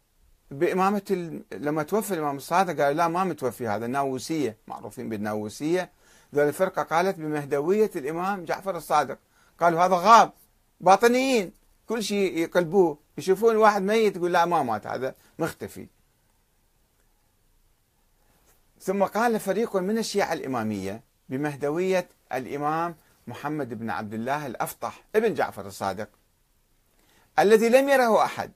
[0.52, 1.44] بإمامة ال...
[1.52, 5.92] لما توفي الإمام الصادق قالوا لا ما متوفي هذا الناووسية معروفين بالناووسية.
[6.36, 9.18] ذول الفرقة قالت بمهدوية الإمام جعفر الصادق.
[9.60, 10.32] قالوا هذا غاب
[10.82, 11.52] باطنيين
[11.88, 15.88] كل شيء يقلبوه يشوفون واحد ميت يقول لا ما مات هذا مختفي.
[18.82, 22.96] ثم قال فريق من الشيعة الإمامية بمهدوية الإمام
[23.28, 26.10] محمد بن عبد الله الأفطح ابن جعفر الصادق.
[27.40, 28.52] الذي لم يره أحد.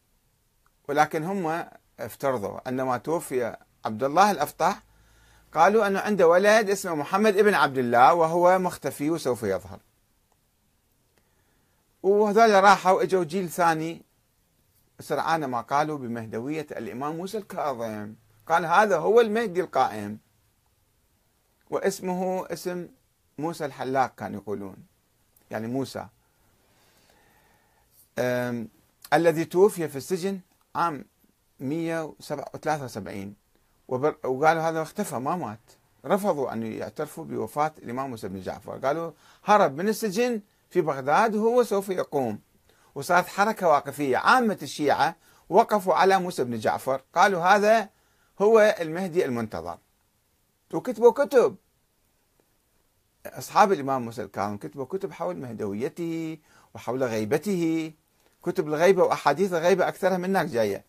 [0.88, 1.66] ولكن هم
[2.00, 4.84] افترضوا عندما توفي عبد الله الأفطح
[5.54, 9.80] قالوا أنه عنده ولد اسمه محمد ابن عبد الله وهو مختفي وسوف يظهر.
[12.04, 14.02] وهذول راحوا إجوا جيل ثاني
[15.00, 18.14] سرعان ما قالوا بمهدوية الإمام موسى الكاظم.
[18.48, 20.20] قال هذا هو المهدي القائم.
[21.70, 22.88] واسمه اسم
[23.38, 24.76] موسى الحلاق كانوا يقولون.
[25.52, 26.08] يعني موسى.
[29.14, 30.40] الذي توفي في السجن
[30.76, 31.06] عام
[31.60, 33.34] 173
[33.88, 35.60] وقالوا هذا اختفى ما مات.
[36.06, 38.78] رفضوا أن يعترفوا بوفاة الإمام موسى بن جعفر.
[38.78, 39.12] قالوا
[39.44, 42.40] هرب من السجن في بغداد وهو سوف يقوم.
[42.96, 44.18] وصارت حركة واقفية.
[44.18, 45.16] عامة الشيعة
[45.50, 47.02] وقفوا على موسى بن جعفر.
[47.16, 47.90] قالوا هذا
[48.42, 49.78] هو المهدي المنتظر.
[50.74, 51.56] وكتبوا كتب.
[53.26, 56.38] أصحاب الإمام موسى الكاظم كتبوا كتب حول مهدويته
[56.76, 57.94] وحول غيبته.
[58.52, 60.84] كتب الغيبة وأحاديث الغيبة أكثرها من هناك جاية.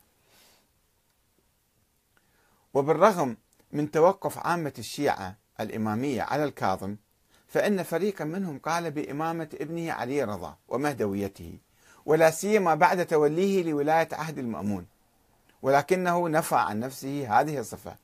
[2.75, 3.37] وبالرغم
[3.73, 6.97] من توقف عامة الشيعة الإمامية على الكاظم
[7.49, 11.59] فإن فريقا منهم قال بإمامة ابنه علي رضا ومهدويته
[12.07, 14.87] ولا سيما بعد توليه لولاية عهد المأمون.
[15.63, 17.97] ولكنه نفى عن نفسه هذه الصفة.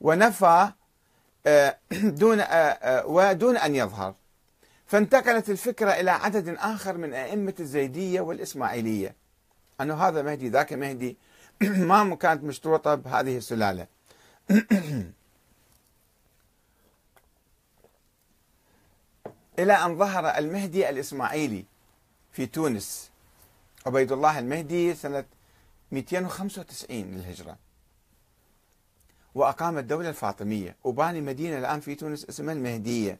[0.00, 0.72] ونفى
[1.46, 1.78] آه،
[2.22, 4.14] دون آه، آه، ودون أن يظهر.
[4.86, 9.14] فانتقلت الفكرة إلى عدد آخر من أئمة الزيدية والإسماعيلية.
[9.80, 11.16] أنه هذا مهدي ذاك مهدي
[11.62, 13.86] ما كانت مشروطة بهذه السلالة.
[19.58, 21.64] إلى أن ظهر المهدي الإسماعيلي
[22.32, 23.10] في تونس
[23.86, 25.24] عبيد الله المهدي سنة
[25.92, 27.56] 295 للهجرة.
[29.34, 33.18] وأقام الدولة الفاطمية وباني مدينة الآن في تونس اسمها المهدية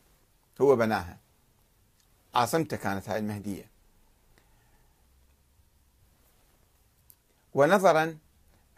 [0.61, 1.26] هو بناها.
[2.37, 3.71] عاصمته كانت هاي المهدية.
[7.55, 8.19] ونظرا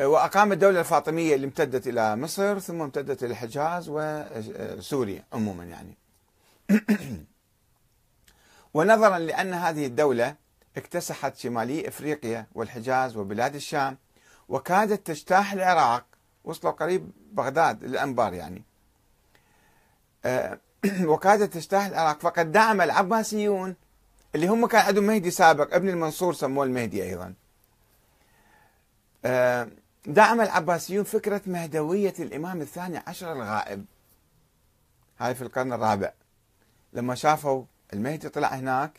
[0.01, 5.97] وأقام الدولة الفاطمية اللي امتدت إلى مصر ثم امتدت إلى الحجاز وسوريا عموما يعني.
[8.75, 10.37] ونظرا لأن هذه الدولة
[10.77, 13.99] اكتسحت شمالي إفريقيا والحجاز وبلاد الشام
[14.49, 16.05] وكادت تجتاح العراق
[16.45, 18.63] وصلوا قريب بغداد الانبار يعني.
[20.25, 20.61] آه،
[21.11, 22.21] وكادت تجتاح العراق.
[22.21, 23.77] فقد دعم العباسيون
[24.35, 27.35] اللي هم كان عندهم مهدي سابق ابن المنصور سموه المهدي أيضا.
[29.25, 29.69] آه،
[30.07, 33.85] دعم العباسيون فكرة مهدوية الإمام الثاني عشر الغائب.
[35.19, 36.13] هاي في القرن الرابع.
[36.93, 38.93] لما شافوا المهدي طلع هناك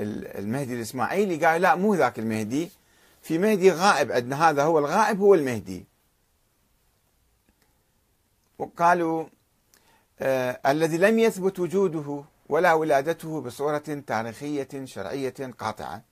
[0.00, 2.70] المهدي الإسماعيلي قال لا مو ذاك المهدي.
[3.22, 5.84] في مهدي غائب عندنا هذا هو الغائب هو المهدي.
[8.58, 9.26] وقالوا
[10.66, 16.02] الذي لم يثبت وجوده ولا ولادته بصورة تاريخية شرعية قاطعة.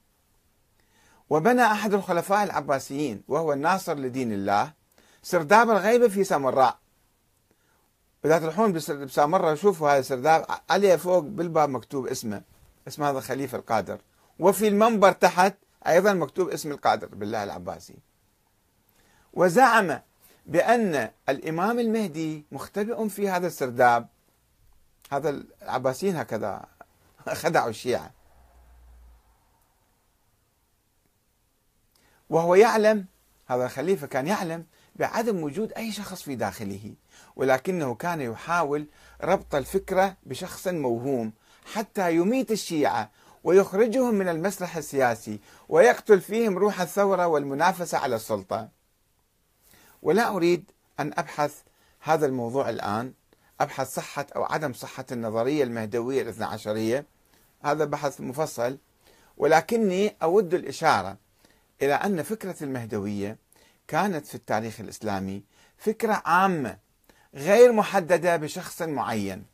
[1.30, 4.72] وبنى أحد الخلفاء العباسيين وهو الناصر لدين الله
[5.22, 6.78] سرداب الغيبة في سامراء.
[8.24, 12.42] إذا تروحون بسامراء شوفوا هذا السرداب عليه فوق بالباب مكتوب اسمه
[12.88, 13.98] اسم هذا الخليفة القادر.
[14.38, 15.54] وفي المنبر تحت
[15.86, 17.96] أيضا مكتوب اسم القادر بالله العباسي.
[19.32, 20.00] وزعم
[20.46, 24.08] بأن الإمام المهدي مختبئ في هذا السرداب.
[25.12, 26.66] هذا العباسيين هكذا
[27.42, 28.10] خدعوا الشيعة.
[32.30, 33.06] وهو يعلم
[33.46, 34.64] هذا الخليفة كان يعلم
[34.96, 36.94] بعدم وجود أي شخص في داخله
[37.36, 38.86] ولكنه كان يحاول
[39.22, 41.32] ربط الفكرة بشخص موهوم
[41.72, 43.10] حتى يميت الشيعة
[43.44, 48.68] ويخرجهم من المسرح السياسي ويقتل فيهم روح الثورة والمنافسة على السلطة.
[50.02, 51.62] ولا أريد أن أبحث
[52.00, 53.12] هذا الموضوع الآن
[53.60, 57.06] أبحث صحة أو عدم صحة النظرية المهدوية الاثنى عشرية.
[57.62, 58.78] هذا بحث مفصل.
[59.36, 61.16] ولكني أود الإشارة
[61.82, 63.38] إلى أن فكرة المهدوية
[63.88, 65.42] كانت في التاريخ الإسلامي
[65.78, 66.78] فكرة عامة
[67.34, 69.44] غير محددة بشخص معين.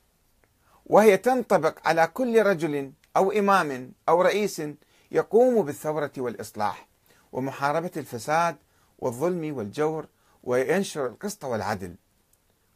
[0.86, 4.62] وهي تنطبق على كل رجل أو إمام أو رئيس
[5.10, 6.88] يقوم بالثورة والإصلاح
[7.32, 8.56] ومحاربة الفساد
[8.98, 10.06] والظلم والجور
[10.46, 11.94] وينشر القسط والعدل.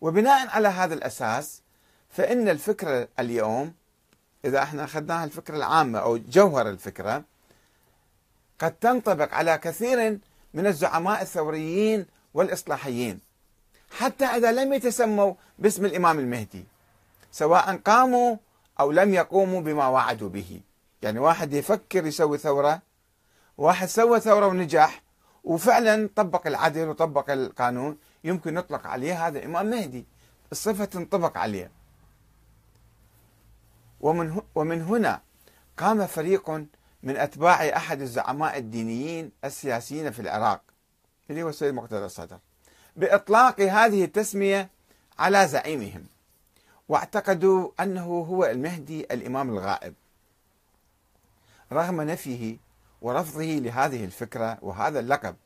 [0.00, 1.62] وبناء على هذا الأساس
[2.10, 3.74] فإن الفكرة اليوم
[4.44, 7.24] إذا إحنا أخذناها الفكرة العامة أو جوهر الفكرة
[8.58, 10.18] قد تنطبق على كثير
[10.54, 13.20] من الزعماء الثوريين والإصلاحيين.
[13.90, 16.64] حتى إذا لم يتسموا باسم الإمام المهدي
[17.32, 18.36] سواء قاموا
[18.80, 20.60] أو لم يقوموا بما وعدوا به.
[21.02, 22.82] يعني واحد يفكر يسوي ثورة
[23.58, 25.02] واحد سوى ثورة ونجح
[25.44, 30.04] وفعلا طبق العدل وطبق القانون يمكن نطلق عليه هذا إمام مهدي.
[30.52, 31.70] الصفة تنطبق عليه.
[34.00, 35.20] ومن ومن هنا
[35.76, 36.50] قام فريق
[37.02, 40.62] من أتباع أحد الزعماء الدينيين السياسيين في العراق
[41.30, 42.38] اللي هو السيد مقتدى الصدر
[42.96, 44.70] بإطلاق هذه التسمية
[45.18, 46.04] على زعيمهم.
[46.88, 49.94] واعتقدوا أنه هو المهدي الإمام الغائب.
[51.72, 52.56] رغم نفيه
[53.02, 55.36] ورفضه لهذه الفكرة وهذا اللقب.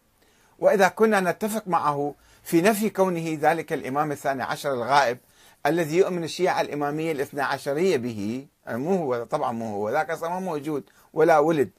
[0.59, 5.19] وإذا كنا نتفق معه في نفي كونه ذلك الإمام الثاني عشر الغائب
[5.67, 10.85] الذي يؤمن الشيعة الإمامية الاثنى عشرية به مو هو طبعا مو هو ذاك أصلا موجود
[11.13, 11.71] ولا ولد.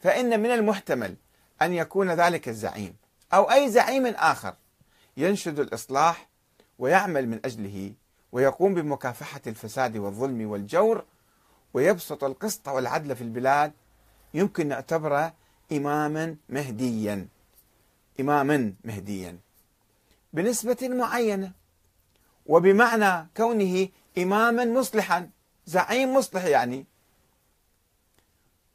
[0.00, 1.16] فإن من المحتمل
[1.62, 2.96] أن يكون ذلك الزعيم
[3.34, 4.54] أو أي زعيم آخر
[5.16, 6.28] ينشد الإصلاح
[6.78, 7.92] ويعمل من أجله
[8.32, 11.04] ويقوم بمكافحة الفساد والظلم والجور
[11.74, 13.72] ويبسط القسط والعدل في البلاد
[14.34, 15.34] يمكن نعتبره
[15.72, 17.28] إماما مهديا.
[18.20, 19.38] إماما مهديا.
[20.32, 21.52] بنسبة معينة.
[22.46, 25.30] وبمعنى كونه إماما مصلحا.
[25.66, 26.86] زعيم مصلح يعني.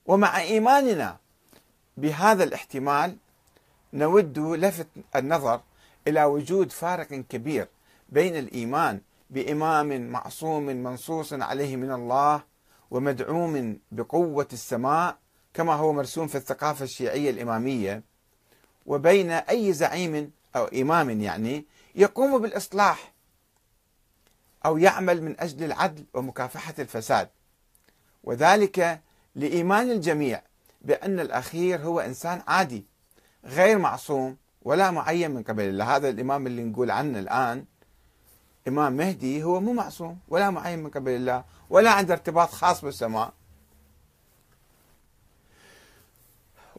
[0.06, 1.18] ومع إيماننا
[1.98, 3.18] بهذا الاحتمال
[3.94, 5.62] نود لفت النظر
[6.08, 7.68] إلى وجود فارق كبير
[8.10, 12.44] بين الإيمان بإمام معصوم منصوص عليه من الله
[12.92, 15.18] ومدعوم بقوة السماء
[15.58, 18.04] كما هو مرسوم في الثقافة الشيعية الإمامية
[18.86, 21.66] وبين أي زعيم أو إمام يعني
[21.96, 23.14] يقوم بالإصلاح
[24.66, 27.30] أو يعمل من أجل العدل ومكافحة الفساد.
[28.24, 29.02] وذلك
[29.36, 30.42] لإيمان الجميع
[30.82, 32.86] بأن الأخير هو إنسان عادي
[33.46, 35.96] غير معصوم ولا معين من قبل الله.
[35.96, 37.66] هذا الإمام اللي نقول عنه الآن
[38.68, 43.34] إمام مهدي هو مو معصوم ولا معين من قبل الله ولا عنده ارتباط خاص بالسماء.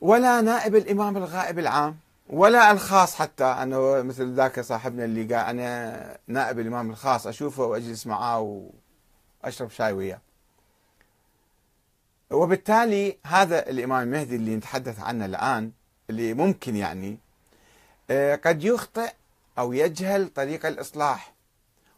[0.00, 1.96] ولا نائب الإمام الغائب العام
[2.30, 3.44] ولا الخاص حتى.
[3.44, 8.68] أنه مثل ذاك صاحبنا اللي قال أنا نائب الإمام الخاص أشوفه وأجلس معاه
[9.44, 10.20] وأشرب شاي وياه.
[12.30, 15.70] وبالتالي هذا الإمام المهدي اللي نتحدث عنه الآن
[16.10, 17.18] اللي ممكن يعني
[18.10, 19.10] آه، قد يخطئ
[19.58, 21.34] أو يجهل طريق الإصلاح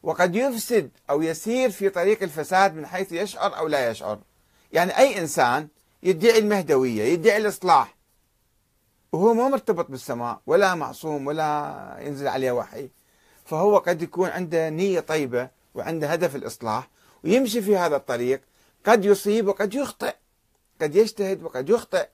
[0.03, 4.19] وقد يفسد أو يسير في طريق الفساد من حيث يشعر أو لا يشعر.
[4.73, 5.69] يعني أي إنسان
[6.03, 7.97] يدعي المهدوية يدعي الإصلاح.
[9.13, 12.91] وهو ما مرتبط بالسماء ولا معصوم ولا ينزل عليه وحي.
[13.45, 16.89] فهو قد يكون عنده نية طيبة وعنده هدف الإصلاح
[17.25, 18.41] ويمشي في هذا الطريق.
[18.87, 20.15] قد يصيب وقد يخطئ.
[20.81, 22.09] قد يجتهد وقد يخطئ.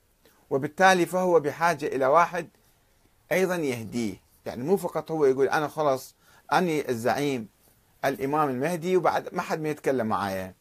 [0.49, 2.49] وبالتالي فهو بحاجة إلى واحد
[3.31, 4.21] أيضا يهديه.
[4.45, 6.15] يعني مو فقط هو يقول أنا خلص
[6.53, 7.47] أني الزعيم
[8.05, 10.53] الإمام المهدي وبعد ما حد ما يتكلم معايا.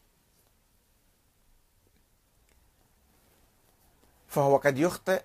[4.36, 5.22] فهو قد يخطئ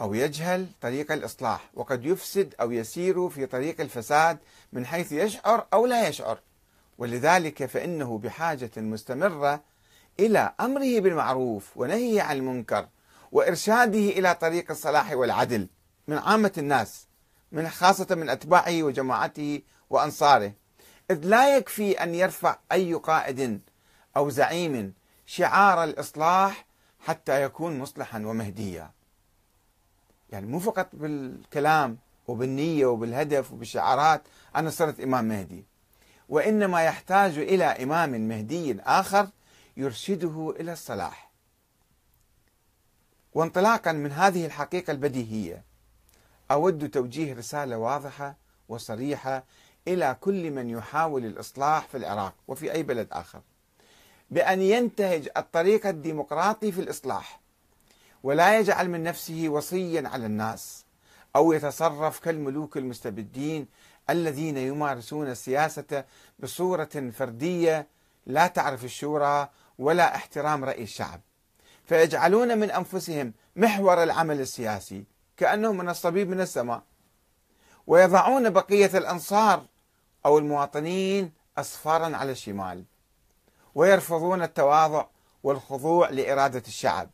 [0.00, 4.38] أو يجهل طريق الإصلاح وقد يفسد أو يسير في طريق الفساد
[4.72, 6.38] من حيث يشعر أو لا يشعر.
[6.98, 9.62] ولذلك فإنه بحاجة مستمرة
[10.20, 12.88] إلى أمره بالمعروف ونهيه عن المنكر
[13.32, 15.68] وإرشاده إلى طريق الصلاح والعدل
[16.08, 17.06] من عامة الناس
[17.52, 20.52] من خاصة من أتباعه وجماعته وأنصاره.
[21.10, 23.60] إذ لا يكفي أن يرفع أي قائد
[24.16, 24.94] أو زعيم
[25.26, 26.69] شعار الإصلاح
[27.00, 28.90] حتى يكون مصلحا ومهديا.
[30.30, 31.98] يعني مو فقط بالكلام
[32.28, 34.22] وبالنية وبالهدف وبالشعارات
[34.56, 35.64] أنا صرت إمام مهدي.
[36.28, 39.28] وإنما يحتاج إلى إمام مهدي آخر
[39.76, 41.30] يرشده إلى الصلاح.
[43.34, 45.64] وانطلاقا من هذه الحقيقة البديهية
[46.50, 48.36] أود توجيه رسالة واضحة
[48.68, 49.44] وصريحة
[49.88, 53.40] إلى كل من يحاول الإصلاح في العراق وفي أي بلد آخر.
[54.30, 57.40] بأن ينتهج الطريق الديمقراطي في الإصلاح
[58.22, 60.84] ولا يجعل من نفسه وصيا على الناس
[61.36, 63.66] أو يتصرف كالملوك المستبدين
[64.10, 66.04] الذين يمارسون السياسة
[66.38, 67.86] بصورة فردية
[68.26, 71.20] لا تعرف الشورى ولا احترام رأي الشعب.
[71.84, 75.04] فيجعلون من أنفسهم محور العمل السياسي
[75.36, 76.82] كأنهم من الصبيب من السماء
[77.86, 79.66] ويضعون بقية الأنصار
[80.26, 82.84] أو المواطنين أصفارا على الشمال.
[83.74, 85.06] ويرفضون التواضع
[85.42, 87.10] والخضوع لإرادة الشعب.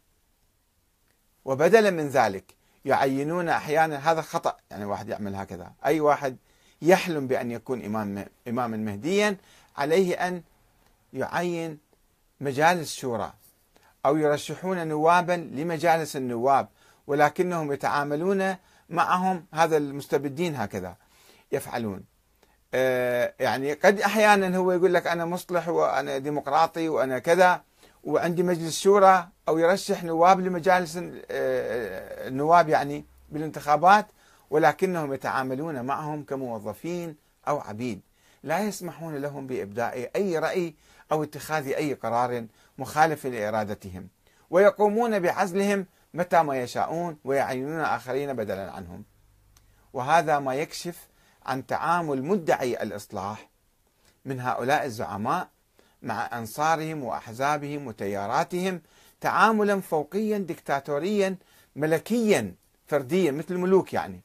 [1.44, 2.54] وبدلا من ذلك
[2.84, 5.72] يعينون أحيانا هذا خطأ يعني واحد يعمل هكذا.
[5.86, 6.36] أي واحد
[6.82, 9.36] يحلم بأن يكون إمام إماما مهديا
[9.76, 10.42] عليه أن
[11.12, 11.78] يعين
[12.40, 13.32] مجالس شورى
[14.06, 16.68] أو يرشحون نوابا لمجالس النواب
[17.06, 18.56] ولكنهم يتعاملون
[18.90, 20.96] معهم هذا المستبدين هكذا
[21.52, 22.04] يفعلون.
[23.40, 27.62] يعني قد أحيانا هو يقول لك أنا مصلح وأنا ديمقراطي وأنا كذا
[28.04, 34.06] وعندي مجلس شورى أو يرشح نواب لمجالس آه، النواب يعني بالانتخابات
[34.50, 37.16] ولكنهم يتعاملون معهم كموظفين
[37.48, 38.00] أو عبيد.
[38.42, 40.74] لا يسمحون لهم بابداء أي رأي
[41.12, 42.46] أو اتخاذ أي قرار
[42.78, 44.08] مخالف لإرادتهم
[44.50, 49.04] ويقومون بعزلهم متى ما يشاءون ويعينون آخرين بدلا عنهم.
[49.92, 51.08] وهذا ما يكشف
[51.46, 53.48] عن تعامل مدعي الإصلاح
[54.24, 55.48] من هؤلاء الزعماء
[56.02, 58.80] مع أنصارهم وأحزابهم وتياراتهم
[59.20, 61.36] تعاملا فوقيا دكتاتوريا
[61.76, 62.54] ملكيا
[62.86, 64.20] فرديا مثل الملوك يعني.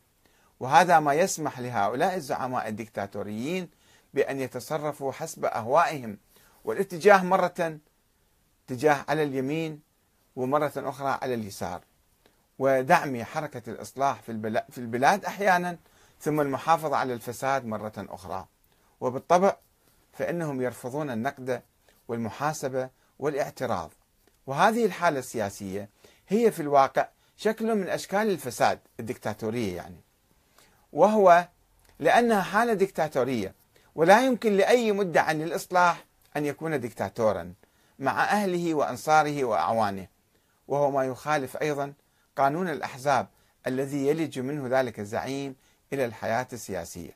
[0.60, 3.70] وهذا ما يسمح لهؤلاء الزعماء الدكتاتوريين
[4.14, 6.18] بأن يتصرفوا حسب أهوائهم.
[6.66, 7.78] والاتجاه مرة
[8.66, 9.80] اتجاه على اليمين
[10.36, 11.82] ومرة أخرى على اليسار.
[12.60, 14.22] ودعم حركة الإصلاح
[14.70, 15.78] في البلاد أحيانا
[16.22, 18.48] ثم المحافظة على الفساد مرة أخرى.
[19.02, 19.58] وبالطبع
[20.14, 21.62] فإنهم يرفضون النقد
[22.08, 23.92] والمحاسبة والاعتراض.
[24.48, 25.90] وهذه الحالة السياسية
[26.28, 27.08] هي في الواقع
[27.38, 30.02] شكل من أشكال الفساد الدكتاتورية يعني.
[30.94, 31.48] وهو
[32.00, 33.56] لأنها حالة دكتاتورية
[33.96, 36.06] ولا يمكن لأي مدعى للإصلاح
[36.38, 37.54] أن يكون دكتاتورا
[38.00, 40.08] مع أهله وأنصاره وأعوانه.
[40.68, 41.94] وهو ما يخالف أيضا
[42.38, 43.28] قانون الأحزاب
[43.68, 45.56] الذي يلج منه ذلك الزعيم
[45.94, 47.16] إلى الحياة السياسية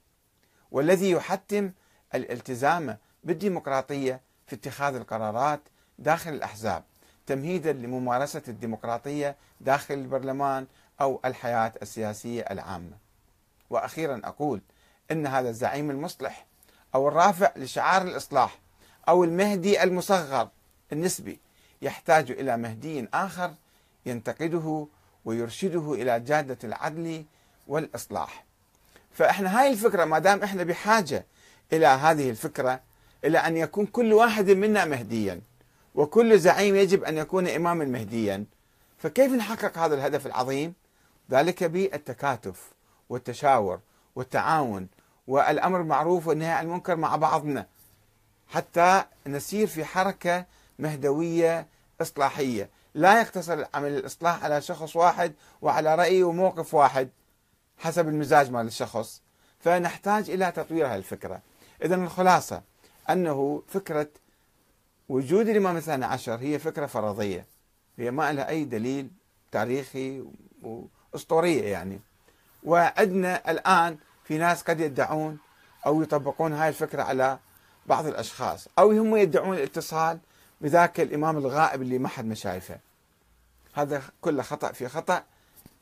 [0.71, 1.71] والذي يحتم
[2.15, 5.59] الالتزام بالديمقراطية في اتخاذ القرارات
[5.99, 6.83] داخل الأحزاب
[7.27, 10.67] تمهيدا لممارسة الديمقراطية داخل البرلمان
[11.01, 12.97] أو الحياة السياسية العامة.
[13.69, 14.61] وأخيرا أقول
[15.11, 16.45] إن هذا الزعيم المصلح
[16.95, 18.59] أو الرافع لشعار الإصلاح
[19.09, 20.49] أو المهدي المصغر
[20.93, 21.39] النسبي
[21.81, 23.53] يحتاج إلى مهدي آخر
[24.05, 24.87] ينتقده
[25.25, 27.25] ويرشده إلى جادة العدل
[27.67, 28.44] والإصلاح.
[29.15, 31.25] فإحنا هاي الفكرة ما دام إحنا بحاجة
[31.73, 32.79] إلى هذه الفكرة
[33.23, 35.41] إلى أن يكون كل واحد منا مهديا
[35.95, 38.45] وكل زعيم يجب أن يكون اماما مهديا
[38.97, 40.73] فكيف نحقق هذا الهدف العظيم؟
[41.31, 42.71] ذلك بالتكاتف
[43.09, 43.79] والتشاور
[44.15, 44.87] والتعاون
[45.27, 47.67] والأمر بالمعروف والنهي عن المنكر مع بعضنا
[48.47, 50.45] حتى نسير في حركة
[50.79, 51.67] مهدوية
[52.01, 57.09] إصلاحية لا يقتصر عمل الإصلاح على شخص واحد وعلى رأي وموقف واحد
[57.77, 59.21] حسب المزاج مال الشخص
[59.59, 61.41] فنحتاج إلى تطوير هذه الفكرة
[61.83, 62.61] إذا الخلاصة
[63.09, 64.07] أنه فكرة
[65.09, 67.45] وجود الإمام الثاني عشر هي فكرة فرضية.
[67.97, 69.09] هي ما لها أي دليل
[69.51, 70.23] تاريخي
[70.63, 71.99] وأسطورية يعني.
[72.63, 75.37] وعندنا الآن في ناس قد يدعون
[75.85, 77.39] أو يطبقون هاي الفكرة على
[77.85, 80.19] بعض الأشخاص أو هم يدعون الاتصال
[80.61, 82.77] بذاك الإمام الغائب اللي ما حد ما شايفه.
[83.73, 85.23] هذا كله خطأ في خطأ.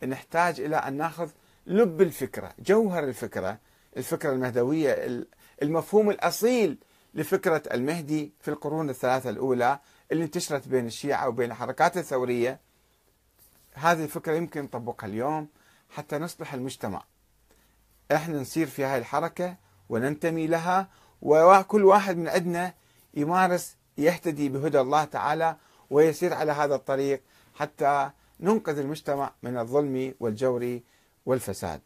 [0.08, 1.30] نحتاج إلى أن نأخذ
[1.68, 3.58] لب الفكرة جوهر الفكرة
[3.98, 5.26] الفكرة المهدوية
[5.62, 6.78] المفهوم الأصيل
[7.14, 9.80] لفكرة المهدي في القرون الثلاثة الأولى
[10.12, 12.60] اللي انتشرت بين الشيعة وبين الحركات الثورية.
[13.74, 15.48] هذه الفكرة يمكن نطبقها اليوم
[15.90, 17.04] حتى نصلح المجتمع.
[18.12, 19.56] إحنا نصير في هاي الحركة
[19.90, 20.88] وننتمي لها
[21.22, 22.74] وكل واحد من عندنا
[23.14, 25.56] يمارس يهتدي بهدى الله تعالى
[25.90, 27.22] ويسير على هذا الطريق
[27.56, 28.10] حتى
[28.40, 30.80] ننقذ المجتمع من الظلم والجور
[31.26, 31.82] والفساد.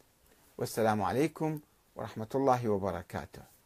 [0.58, 1.60] والسلام عليكم
[1.96, 3.57] ورحمة الله وبركاته.